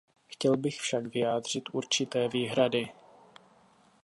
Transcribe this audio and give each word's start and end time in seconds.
Chtěl 0.27 0.57
bych 0.57 0.77
však 0.79 1.05
vyjádřit 1.05 1.63
určité 1.73 2.27
výhrady. 2.27 2.89